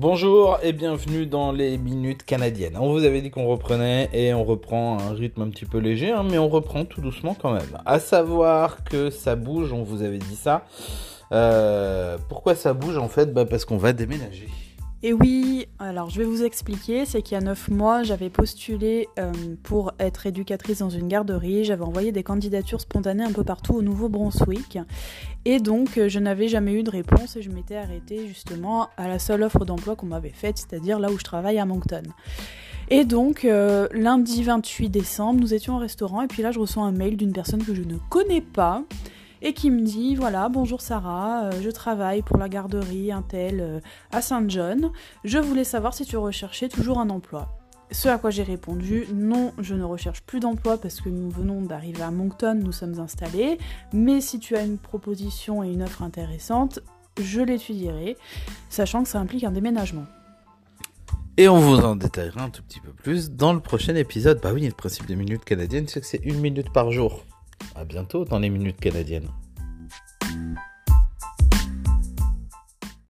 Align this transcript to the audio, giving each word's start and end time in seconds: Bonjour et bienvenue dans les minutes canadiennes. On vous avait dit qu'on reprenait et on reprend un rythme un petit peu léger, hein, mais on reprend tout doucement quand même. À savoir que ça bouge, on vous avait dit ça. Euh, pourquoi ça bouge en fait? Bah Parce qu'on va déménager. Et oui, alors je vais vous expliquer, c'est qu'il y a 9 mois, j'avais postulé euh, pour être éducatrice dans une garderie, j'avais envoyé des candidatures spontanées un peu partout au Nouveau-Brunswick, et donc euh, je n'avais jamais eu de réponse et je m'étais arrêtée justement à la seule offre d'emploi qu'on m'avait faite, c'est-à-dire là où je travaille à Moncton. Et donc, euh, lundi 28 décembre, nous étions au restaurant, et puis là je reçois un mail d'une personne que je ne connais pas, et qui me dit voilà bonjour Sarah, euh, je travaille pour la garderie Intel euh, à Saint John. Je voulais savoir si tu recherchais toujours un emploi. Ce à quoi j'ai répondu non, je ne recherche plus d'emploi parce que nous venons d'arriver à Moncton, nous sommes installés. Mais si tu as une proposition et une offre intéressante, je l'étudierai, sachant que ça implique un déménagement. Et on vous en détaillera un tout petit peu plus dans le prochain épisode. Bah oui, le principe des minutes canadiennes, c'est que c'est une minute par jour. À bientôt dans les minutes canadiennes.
Bonjour 0.00 0.58
et 0.62 0.72
bienvenue 0.72 1.26
dans 1.26 1.52
les 1.52 1.76
minutes 1.76 2.22
canadiennes. 2.24 2.78
On 2.78 2.90
vous 2.90 3.04
avait 3.04 3.20
dit 3.20 3.30
qu'on 3.30 3.46
reprenait 3.46 4.08
et 4.14 4.32
on 4.32 4.44
reprend 4.44 4.98
un 4.98 5.12
rythme 5.12 5.42
un 5.42 5.50
petit 5.50 5.66
peu 5.66 5.76
léger, 5.76 6.10
hein, 6.10 6.22
mais 6.22 6.38
on 6.38 6.48
reprend 6.48 6.86
tout 6.86 7.02
doucement 7.02 7.36
quand 7.38 7.52
même. 7.52 7.78
À 7.84 7.98
savoir 7.98 8.82
que 8.84 9.10
ça 9.10 9.36
bouge, 9.36 9.74
on 9.74 9.82
vous 9.82 10.02
avait 10.02 10.16
dit 10.16 10.36
ça. 10.36 10.64
Euh, 11.32 12.16
pourquoi 12.30 12.54
ça 12.54 12.72
bouge 12.72 12.96
en 12.96 13.08
fait? 13.08 13.34
Bah 13.34 13.44
Parce 13.44 13.66
qu'on 13.66 13.76
va 13.76 13.92
déménager. 13.92 14.48
Et 15.02 15.14
oui, 15.14 15.66
alors 15.78 16.10
je 16.10 16.18
vais 16.18 16.26
vous 16.26 16.42
expliquer, 16.42 17.06
c'est 17.06 17.22
qu'il 17.22 17.34
y 17.34 17.38
a 17.38 17.40
9 17.40 17.70
mois, 17.70 18.02
j'avais 18.02 18.28
postulé 18.28 19.08
euh, 19.18 19.32
pour 19.62 19.92
être 19.98 20.26
éducatrice 20.26 20.80
dans 20.80 20.90
une 20.90 21.08
garderie, 21.08 21.64
j'avais 21.64 21.84
envoyé 21.84 22.12
des 22.12 22.22
candidatures 22.22 22.82
spontanées 22.82 23.24
un 23.24 23.32
peu 23.32 23.42
partout 23.42 23.72
au 23.72 23.80
Nouveau-Brunswick, 23.80 24.78
et 25.46 25.58
donc 25.58 25.96
euh, 25.96 26.10
je 26.10 26.18
n'avais 26.18 26.48
jamais 26.48 26.74
eu 26.74 26.82
de 26.82 26.90
réponse 26.90 27.36
et 27.36 27.40
je 27.40 27.48
m'étais 27.48 27.76
arrêtée 27.76 28.28
justement 28.28 28.88
à 28.98 29.08
la 29.08 29.18
seule 29.18 29.42
offre 29.42 29.64
d'emploi 29.64 29.96
qu'on 29.96 30.04
m'avait 30.04 30.28
faite, 30.28 30.58
c'est-à-dire 30.58 30.98
là 30.98 31.10
où 31.10 31.18
je 31.18 31.24
travaille 31.24 31.58
à 31.58 31.64
Moncton. 31.64 32.02
Et 32.90 33.06
donc, 33.06 33.46
euh, 33.46 33.88
lundi 33.92 34.42
28 34.42 34.90
décembre, 34.90 35.40
nous 35.40 35.54
étions 35.54 35.76
au 35.76 35.78
restaurant, 35.78 36.20
et 36.20 36.26
puis 36.26 36.42
là 36.42 36.52
je 36.52 36.58
reçois 36.58 36.82
un 36.82 36.92
mail 36.92 37.16
d'une 37.16 37.32
personne 37.32 37.64
que 37.64 37.74
je 37.74 37.82
ne 37.82 37.96
connais 38.10 38.42
pas, 38.42 38.84
et 39.42 39.52
qui 39.52 39.70
me 39.70 39.82
dit 39.82 40.14
voilà 40.14 40.48
bonjour 40.48 40.80
Sarah, 40.80 41.44
euh, 41.44 41.52
je 41.62 41.70
travaille 41.70 42.22
pour 42.22 42.38
la 42.38 42.48
garderie 42.48 43.12
Intel 43.12 43.60
euh, 43.60 43.80
à 44.12 44.22
Saint 44.22 44.48
John. 44.48 44.90
Je 45.24 45.38
voulais 45.38 45.64
savoir 45.64 45.94
si 45.94 46.04
tu 46.04 46.16
recherchais 46.16 46.68
toujours 46.68 46.98
un 46.98 47.10
emploi. 47.10 47.48
Ce 47.92 48.08
à 48.08 48.18
quoi 48.18 48.30
j'ai 48.30 48.44
répondu 48.44 49.06
non, 49.12 49.52
je 49.58 49.74
ne 49.74 49.82
recherche 49.82 50.22
plus 50.22 50.38
d'emploi 50.38 50.78
parce 50.78 51.00
que 51.00 51.08
nous 51.08 51.28
venons 51.28 51.62
d'arriver 51.62 52.02
à 52.02 52.12
Moncton, 52.12 52.54
nous 52.54 52.72
sommes 52.72 53.00
installés. 53.00 53.58
Mais 53.92 54.20
si 54.20 54.38
tu 54.38 54.54
as 54.54 54.62
une 54.62 54.78
proposition 54.78 55.64
et 55.64 55.72
une 55.72 55.82
offre 55.82 56.02
intéressante, 56.02 56.80
je 57.20 57.40
l'étudierai, 57.40 58.16
sachant 58.68 59.02
que 59.02 59.08
ça 59.08 59.18
implique 59.18 59.42
un 59.42 59.50
déménagement. 59.50 60.06
Et 61.36 61.48
on 61.48 61.58
vous 61.58 61.78
en 61.80 61.96
détaillera 61.96 62.42
un 62.44 62.50
tout 62.50 62.62
petit 62.62 62.80
peu 62.80 62.92
plus 62.92 63.32
dans 63.32 63.52
le 63.52 63.60
prochain 63.60 63.94
épisode. 63.96 64.40
Bah 64.40 64.52
oui, 64.52 64.66
le 64.66 64.72
principe 64.72 65.06
des 65.06 65.16
minutes 65.16 65.44
canadiennes, 65.44 65.88
c'est 65.88 66.00
que 66.00 66.06
c'est 66.06 66.20
une 66.22 66.38
minute 66.38 66.72
par 66.72 66.92
jour. 66.92 67.24
À 67.74 67.84
bientôt 67.84 68.24
dans 68.24 68.38
les 68.38 68.50
minutes 68.50 68.80
canadiennes. 68.80 69.28